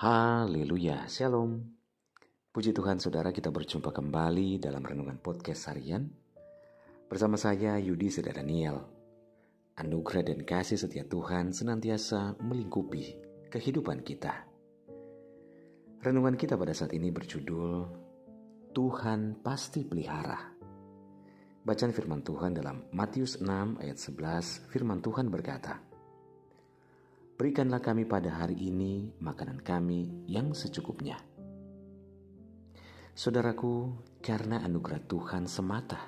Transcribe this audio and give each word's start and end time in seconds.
Haleluya, 0.00 1.04
Shalom. 1.12 1.60
Puji 2.48 2.72
Tuhan 2.72 2.96
saudara 2.96 3.36
kita 3.36 3.52
berjumpa 3.52 3.92
kembali 3.92 4.56
dalam 4.56 4.80
Renungan 4.80 5.20
Podcast 5.20 5.68
Harian. 5.68 6.08
Bersama 7.04 7.36
saya 7.36 7.76
Yudi 7.76 8.08
Saudara 8.08 8.40
Daniel. 8.40 8.80
Anugerah 9.76 10.24
dan 10.24 10.40
kasih 10.48 10.80
setia 10.80 11.04
Tuhan 11.04 11.52
senantiasa 11.52 12.32
melingkupi 12.40 13.12
kehidupan 13.52 14.00
kita. 14.00 14.48
Renungan 16.00 16.40
kita 16.40 16.56
pada 16.56 16.72
saat 16.72 16.96
ini 16.96 17.12
berjudul 17.12 17.84
Tuhan 18.72 19.44
pasti 19.44 19.84
pelihara. 19.84 20.48
Bacaan 21.60 21.92
firman 21.92 22.24
Tuhan 22.24 22.56
dalam 22.56 22.88
Matius 22.96 23.36
6 23.44 23.84
ayat 23.84 24.00
11 24.00 24.64
firman 24.72 25.04
Tuhan 25.04 25.28
berkata, 25.28 25.89
Berikanlah 27.40 27.80
kami 27.80 28.04
pada 28.04 28.36
hari 28.36 28.68
ini 28.68 29.16
makanan 29.16 29.64
kami 29.64 30.28
yang 30.28 30.52
secukupnya. 30.52 31.16
Saudaraku, 33.16 33.96
karena 34.20 34.60
anugerah 34.60 35.00
Tuhan 35.08 35.48
semata, 35.48 36.04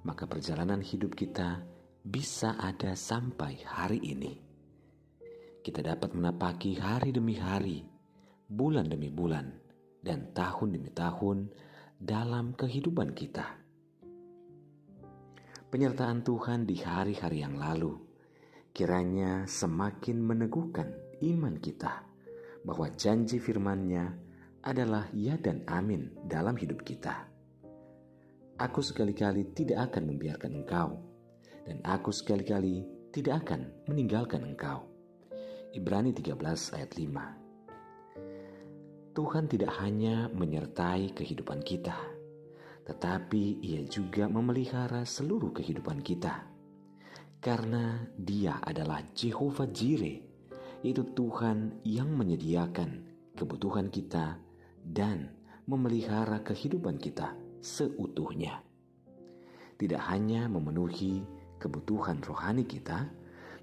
maka 0.00 0.24
perjalanan 0.24 0.80
hidup 0.80 1.12
kita 1.12 1.60
bisa 2.00 2.56
ada 2.56 2.96
sampai 2.96 3.60
hari 3.68 4.00
ini. 4.00 4.40
Kita 5.60 5.84
dapat 5.84 6.16
menapaki 6.16 6.80
hari 6.80 7.12
demi 7.12 7.36
hari, 7.36 7.84
bulan 8.48 8.88
demi 8.88 9.12
bulan, 9.12 9.44
dan 10.00 10.32
tahun 10.32 10.72
demi 10.72 10.88
tahun 10.88 11.52
dalam 12.00 12.56
kehidupan 12.56 13.12
kita. 13.12 13.44
Penyertaan 15.68 16.24
Tuhan 16.24 16.64
di 16.64 16.80
hari-hari 16.80 17.44
yang 17.44 17.60
lalu 17.60 18.09
kiranya 18.80 19.44
semakin 19.44 20.24
meneguhkan 20.24 20.88
iman 21.20 21.60
kita 21.60 22.00
bahwa 22.64 22.88
janji 22.96 23.36
firman-Nya 23.36 24.08
adalah 24.64 25.04
ya 25.12 25.36
dan 25.36 25.60
amin 25.68 26.08
dalam 26.24 26.56
hidup 26.56 26.80
kita. 26.80 27.28
Aku 28.56 28.80
sekali-kali 28.80 29.52
tidak 29.52 29.92
akan 29.92 30.08
membiarkan 30.08 30.64
engkau, 30.64 30.96
dan 31.68 31.84
aku 31.84 32.08
sekali-kali 32.08 32.88
tidak 33.12 33.44
akan 33.44 33.68
meninggalkan 33.84 34.48
engkau. 34.48 34.88
Ibrani 35.76 36.16
13 36.16 36.40
ayat 36.72 36.96
5 36.96 39.12
Tuhan 39.12 39.44
tidak 39.44 39.76
hanya 39.76 40.32
menyertai 40.32 41.12
kehidupan 41.12 41.60
kita, 41.68 42.00
tetapi 42.88 43.60
ia 43.60 43.84
juga 43.84 44.24
memelihara 44.24 45.04
seluruh 45.04 45.52
kehidupan 45.52 46.00
kita 46.00 46.48
karena 47.40 48.04
Dia 48.20 48.60
adalah 48.60 49.00
Jehovah 49.16 49.72
Jireh, 49.72 50.20
yaitu 50.84 51.08
Tuhan 51.16 51.80
yang 51.88 52.12
menyediakan 52.12 53.08
kebutuhan 53.32 53.88
kita 53.88 54.36
dan 54.84 55.32
memelihara 55.64 56.44
kehidupan 56.44 57.00
kita 57.00 57.32
seutuhnya. 57.64 58.60
Tidak 59.80 60.02
hanya 60.12 60.52
memenuhi 60.52 61.24
kebutuhan 61.56 62.20
rohani 62.20 62.68
kita, 62.68 63.08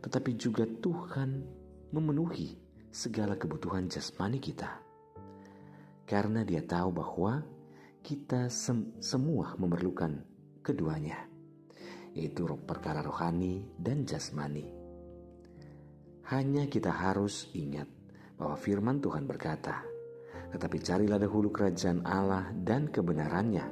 tetapi 0.02 0.34
juga 0.34 0.66
Tuhan 0.66 1.46
memenuhi 1.94 2.58
segala 2.90 3.38
kebutuhan 3.38 3.86
jasmani 3.86 4.42
kita. 4.42 4.82
Karena 6.10 6.42
Dia 6.42 6.66
tahu 6.66 6.98
bahwa 6.98 7.46
kita 8.02 8.50
sem 8.50 8.98
semua 8.98 9.54
memerlukan 9.60 10.18
keduanya 10.66 11.37
yaitu 12.18 12.50
perkara 12.66 13.06
rohani 13.06 13.62
dan 13.78 14.10
jasmani. 14.10 14.66
Hanya 16.34 16.66
kita 16.66 16.90
harus 16.90 17.46
ingat 17.54 17.86
bahwa 18.36 18.58
firman 18.58 18.98
Tuhan 18.98 19.30
berkata, 19.30 19.86
tetapi 20.50 20.82
carilah 20.82 21.22
dahulu 21.22 21.54
kerajaan 21.54 22.02
Allah 22.04 22.50
dan 22.52 22.90
kebenarannya, 22.90 23.64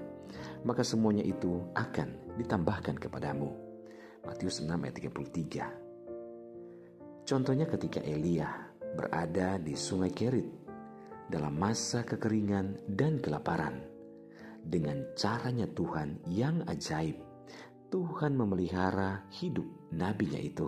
maka 0.62 0.86
semuanya 0.86 1.26
itu 1.26 1.66
akan 1.74 2.38
ditambahkan 2.38 3.02
kepadamu. 3.02 3.50
Matius 4.22 4.62
6 4.62 4.70
ayat 4.70 4.94
33 4.94 7.26
Contohnya 7.26 7.66
ketika 7.66 7.98
Elia 8.06 8.70
berada 8.94 9.58
di 9.58 9.74
sungai 9.74 10.14
Kerit 10.14 10.46
dalam 11.26 11.58
masa 11.58 12.06
kekeringan 12.06 12.86
dan 12.86 13.18
kelaparan, 13.18 13.96
dengan 14.66 15.06
caranya 15.14 15.70
Tuhan 15.70 16.26
yang 16.30 16.66
ajaib, 16.66 17.25
Tuhan 17.94 18.34
memelihara 18.34 19.30
hidup 19.30 19.66
nabinya 19.94 20.42
itu. 20.42 20.66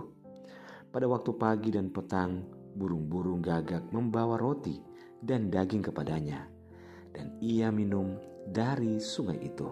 Pada 0.93 1.09
waktu 1.09 1.33
pagi 1.33 1.73
dan 1.73 1.89
petang, 1.89 2.45
burung-burung 2.77 3.41
gagak 3.41 3.89
membawa 3.89 4.37
roti 4.37 4.77
dan 5.17 5.49
daging 5.49 5.81
kepadanya, 5.81 6.45
dan 7.09 7.33
ia 7.41 7.73
minum 7.73 8.21
dari 8.45 9.01
sungai 9.01 9.41
itu. 9.41 9.65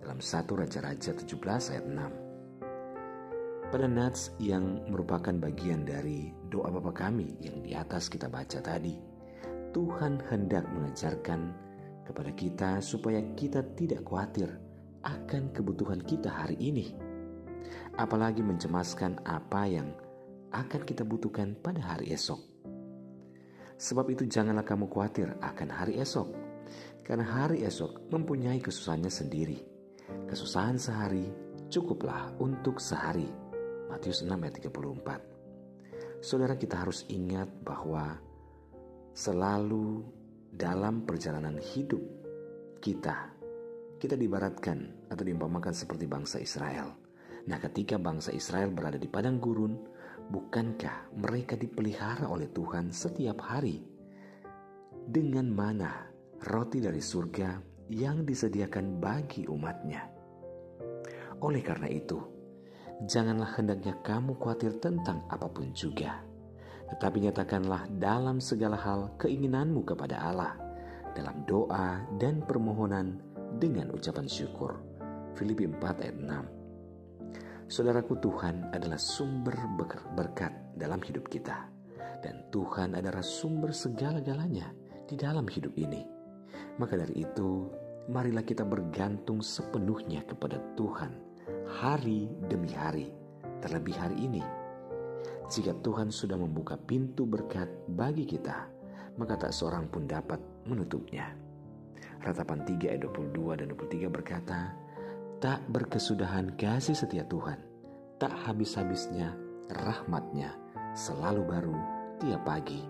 Dalam 0.00 0.24
satu 0.24 0.56
Raja-Raja 0.56 1.12
17 1.12 1.72
ayat 1.76 1.84
6. 1.84 3.68
Pada 3.68 3.84
nats 3.84 4.32
yang 4.40 4.80
merupakan 4.88 5.36
bagian 5.36 5.84
dari 5.84 6.32
doa 6.48 6.72
Bapa 6.72 6.96
kami 6.96 7.36
yang 7.44 7.60
di 7.60 7.76
atas 7.76 8.08
kita 8.08 8.32
baca 8.32 8.64
tadi, 8.64 8.96
Tuhan 9.76 10.24
hendak 10.32 10.64
mengajarkan 10.72 11.52
kepada 12.08 12.32
kita 12.32 12.70
supaya 12.80 13.20
kita 13.36 13.60
tidak 13.76 14.00
khawatir 14.08 14.67
akan 15.04 15.54
kebutuhan 15.54 16.02
kita 16.02 16.30
hari 16.30 16.58
ini, 16.58 16.94
apalagi 17.98 18.42
mencemaskan 18.42 19.22
apa 19.26 19.66
yang 19.66 19.88
akan 20.54 20.82
kita 20.82 21.04
butuhkan 21.04 21.54
pada 21.60 21.82
hari 21.82 22.14
esok. 22.14 22.40
Sebab 23.78 24.10
itu, 24.10 24.26
janganlah 24.26 24.66
kamu 24.66 24.90
khawatir 24.90 25.38
akan 25.38 25.68
hari 25.70 26.02
esok, 26.02 26.34
karena 27.06 27.24
hari 27.24 27.62
esok 27.62 28.10
mempunyai 28.10 28.58
kesusahannya 28.58 29.12
sendiri. 29.12 29.58
Kesusahan 30.26 30.80
sehari 30.80 31.28
cukuplah 31.68 32.32
untuk 32.40 32.80
sehari. 32.80 33.28
Matius 33.88 34.24
6 34.24 34.34
ayat 34.34 34.56
34. 34.60 36.24
Saudara 36.24 36.58
kita 36.58 36.82
harus 36.82 37.06
ingat 37.08 37.48
bahwa 37.62 38.18
selalu 39.14 40.02
dalam 40.50 41.06
perjalanan 41.06 41.56
hidup 41.56 42.02
kita 42.82 43.37
kita 43.98 44.14
dibaratkan 44.14 45.10
atau 45.10 45.26
diumpamakan 45.26 45.74
seperti 45.74 46.06
bangsa 46.06 46.38
Israel. 46.38 46.94
Nah, 47.50 47.58
ketika 47.58 47.98
bangsa 47.98 48.30
Israel 48.30 48.70
berada 48.70 48.96
di 48.96 49.10
padang 49.10 49.42
gurun, 49.42 49.74
bukankah 50.30 51.18
mereka 51.18 51.58
dipelihara 51.58 52.30
oleh 52.30 52.46
Tuhan 52.54 52.94
setiap 52.94 53.42
hari 53.42 53.82
dengan 55.08 55.50
mana 55.50 56.06
roti 56.46 56.78
dari 56.78 57.02
surga 57.02 57.58
yang 57.90 58.22
disediakan 58.22 59.02
bagi 59.02 59.50
umatnya? 59.50 60.06
Oleh 61.42 61.62
karena 61.66 61.90
itu, 61.90 62.22
janganlah 63.02 63.58
hendaknya 63.58 63.98
kamu 64.06 64.38
khawatir 64.38 64.78
tentang 64.78 65.26
apa 65.26 65.50
pun 65.50 65.74
juga, 65.74 66.22
tetapi 66.94 67.26
nyatakanlah 67.26 67.90
dalam 67.98 68.38
segala 68.38 68.78
hal 68.78 69.18
keinginanmu 69.18 69.82
kepada 69.82 70.22
Allah 70.22 70.68
dalam 71.18 71.42
doa 71.50 72.06
dan 72.22 72.46
permohonan 72.46 73.27
dengan 73.56 73.88
ucapan 73.96 74.28
syukur. 74.28 74.76
Filipi 75.32 75.64
4 75.64 76.04
ayat 76.04 76.16
6 76.18 76.58
Saudaraku 77.68 78.16
Tuhan 78.20 78.72
adalah 78.72 78.96
sumber 78.96 79.54
berkat 80.16 80.52
dalam 80.76 81.00
hidup 81.04 81.28
kita. 81.28 81.68
Dan 82.18 82.48
Tuhan 82.50 82.96
adalah 82.96 83.22
sumber 83.22 83.70
segala-galanya 83.70 84.72
di 85.04 85.14
dalam 85.14 85.46
hidup 85.46 85.76
ini. 85.76 86.02
Maka 86.80 86.96
dari 86.96 87.22
itu, 87.22 87.68
marilah 88.08 88.42
kita 88.42 88.64
bergantung 88.64 89.44
sepenuhnya 89.44 90.24
kepada 90.24 90.58
Tuhan 90.74 91.12
hari 91.68 92.32
demi 92.48 92.72
hari, 92.72 93.12
terlebih 93.60 93.94
hari 94.00 94.16
ini. 94.16 94.42
Jika 95.48 95.76
Tuhan 95.84 96.08
sudah 96.08 96.40
membuka 96.40 96.80
pintu 96.80 97.28
berkat 97.28 97.68
bagi 97.92 98.24
kita, 98.24 98.68
maka 99.20 99.36
tak 99.36 99.52
seorang 99.52 99.88
pun 99.92 100.08
dapat 100.08 100.40
menutupnya. 100.64 101.47
Ratapan 102.22 102.66
3 102.66 102.92
ayat 102.94 103.02
22 103.06 103.60
dan 103.62 103.66
23 103.72 104.10
berkata, 104.10 104.74
Tak 105.38 105.66
berkesudahan 105.70 106.58
kasih 106.58 106.98
setia 106.98 107.22
Tuhan, 107.26 107.62
tak 108.18 108.34
habis-habisnya 108.46 109.38
rahmatnya, 109.70 110.56
selalu 110.98 111.42
baru 111.46 111.78
tiap 112.18 112.42
pagi, 112.42 112.82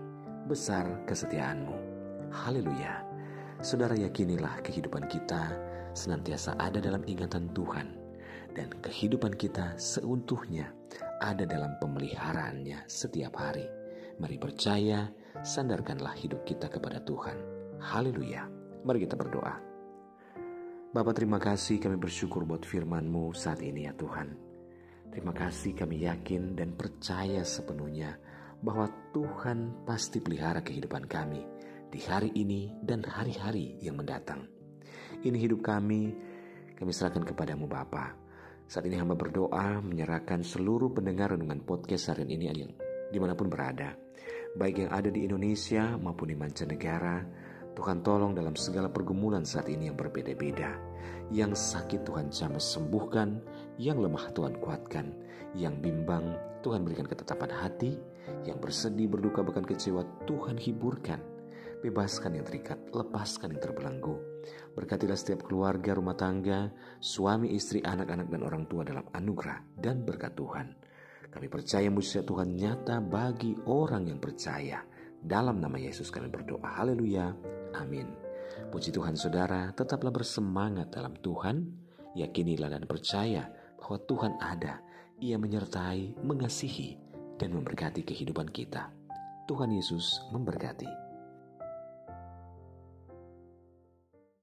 besar 0.49 1.05
kesetiaanmu. 1.05 1.75
Haleluya. 2.33 3.05
Saudara 3.59 3.93
yakinilah 3.93 4.63
kehidupan 4.65 5.05
kita 5.11 5.53
senantiasa 5.91 6.55
ada 6.57 6.79
dalam 6.79 7.03
ingatan 7.05 7.51
Tuhan 7.51 7.99
dan 8.55 8.71
kehidupan 8.81 9.35
kita 9.35 9.75
seutuhnya 9.77 10.71
ada 11.21 11.43
dalam 11.43 11.75
pemeliharaannya 11.77 12.87
setiap 12.87 13.37
hari. 13.37 13.67
Mari 14.19 14.35
percaya, 14.35 15.07
sandarkanlah 15.43 16.15
hidup 16.17 16.43
kita 16.43 16.67
kepada 16.67 16.99
Tuhan. 17.03 17.37
Haleluya. 17.79 18.58
Mari 18.79 19.03
kita 19.03 19.19
berdoa. 19.19 19.59
Bapak 20.95 21.11
terima 21.11 21.35
kasih 21.35 21.83
kami 21.83 21.99
bersyukur 21.99 22.47
buat 22.47 22.63
firman-Mu 22.63 23.35
saat 23.35 23.59
ini 23.59 23.83
ya 23.83 23.93
Tuhan. 23.93 24.31
Terima 25.11 25.35
kasih 25.35 25.75
kami 25.75 26.07
yakin 26.07 26.55
dan 26.55 26.79
percaya 26.79 27.43
sepenuhnya 27.43 28.15
bahwa 28.63 28.87
Tuhan 29.11 29.83
pasti 29.83 30.23
pelihara 30.23 30.63
kehidupan 30.63 31.11
kami 31.11 31.43
di 31.91 31.99
hari 32.07 32.31
ini 32.39 32.71
dan 32.79 33.03
hari-hari 33.03 33.75
yang 33.83 33.99
mendatang. 33.99 34.47
Ini 35.27 35.35
hidup 35.35 35.59
kami, 35.59 36.15
kami 36.79 36.91
serahkan 36.95 37.27
kepadamu 37.27 37.67
Bapa. 37.67 38.15
Saat 38.63 38.87
ini 38.87 38.95
hamba 38.95 39.19
berdoa 39.19 39.83
menyerahkan 39.83 40.39
seluruh 40.39 40.95
pendengar 40.95 41.35
dengan 41.35 41.59
podcast 41.67 42.15
harian 42.15 42.31
ini 42.31 42.45
yang 42.47 42.71
di 43.11 43.17
mana 43.19 43.35
pun 43.35 43.51
berada. 43.51 43.91
Baik 44.55 44.87
yang 44.87 44.91
ada 44.95 45.11
di 45.11 45.27
Indonesia 45.27 45.99
maupun 45.99 46.31
di 46.31 46.37
mancanegara, 46.39 47.48
Tuhan 47.77 48.03
tolong 48.03 48.35
dalam 48.35 48.53
segala 48.57 48.91
pergumulan 48.91 49.45
saat 49.45 49.69
ini 49.71 49.87
yang 49.87 49.97
berbeda-beda. 49.97 50.77
Yang 51.29 51.61
sakit 51.61 52.03
Tuhan 52.03 52.33
jamah 52.33 52.61
sembuhkan, 52.61 53.29
yang 53.77 54.01
lemah 54.01 54.33
Tuhan 54.33 54.57
kuatkan, 54.57 55.13
yang 55.53 55.77
bimbang 55.77 56.35
Tuhan 56.59 56.83
berikan 56.83 57.07
ketetapan 57.07 57.53
hati, 57.53 57.95
yang 58.43 58.59
bersedih 58.59 59.07
berduka 59.07 59.45
bahkan 59.45 59.63
kecewa 59.63 60.03
Tuhan 60.27 60.59
hiburkan. 60.59 61.21
Bebaskan 61.79 62.35
yang 62.35 62.43
terikat, 62.43 62.75
lepaskan 62.91 63.55
yang 63.55 63.63
terbelenggu. 63.63 64.19
Berkatilah 64.75 65.15
setiap 65.15 65.47
keluarga, 65.47 65.95
rumah 65.95 66.19
tangga, 66.19 66.75
suami, 66.99 67.55
istri, 67.55 67.79
anak-anak, 67.79 68.27
dan 68.27 68.41
orang 68.43 68.67
tua 68.67 68.83
dalam 68.83 69.07
anugerah 69.15 69.79
dan 69.79 70.03
berkat 70.03 70.35
Tuhan. 70.35 70.75
Kami 71.31 71.47
percaya 71.47 71.87
mujizat 71.87 72.27
Tuhan 72.27 72.59
nyata 72.59 72.99
bagi 72.99 73.55
orang 73.63 74.11
yang 74.11 74.19
percaya. 74.19 74.83
Dalam 75.19 75.63
nama 75.63 75.79
Yesus 75.79 76.11
kami 76.11 76.27
berdoa. 76.27 76.83
Haleluya. 76.83 77.58
Amin. 77.77 78.09
Puji 78.69 78.93
Tuhan 78.93 79.17
saudara, 79.17 79.73
tetaplah 79.73 80.13
bersemangat 80.13 80.93
dalam 80.93 81.17
Tuhan. 81.19 81.65
Yakinilah 82.17 82.73
dan 82.73 82.83
percaya 82.89 83.49
bahwa 83.77 83.97
Tuhan 84.05 84.33
ada. 84.41 84.81
Ia 85.19 85.35
menyertai, 85.35 86.21
mengasihi, 86.23 86.95
dan 87.35 87.51
memberkati 87.51 88.07
kehidupan 88.07 88.47
kita. 88.51 88.91
Tuhan 89.49 89.73
Yesus 89.73 90.21
memberkati. 90.31 91.08